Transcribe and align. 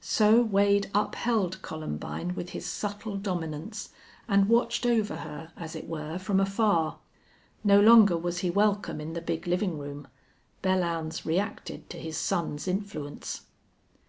So 0.00 0.42
Wade 0.42 0.90
upheld 0.96 1.62
Columbine 1.62 2.34
with 2.34 2.48
his 2.50 2.66
subtle 2.66 3.16
dominance, 3.16 3.90
and 4.26 4.48
watched 4.48 4.84
over 4.84 5.14
her, 5.18 5.52
as 5.56 5.76
it 5.76 5.86
were, 5.86 6.18
from 6.18 6.40
afar. 6.40 6.98
No 7.62 7.78
longer 7.80 8.16
was 8.18 8.38
he 8.38 8.50
welcome 8.50 9.00
in 9.00 9.12
the 9.12 9.20
big 9.22 9.46
living 9.46 9.78
room. 9.78 10.08
Belllounds 10.60 11.24
reacted 11.24 11.88
to 11.90 12.00
his 12.00 12.16
son's 12.18 12.66
influence. 12.66 13.42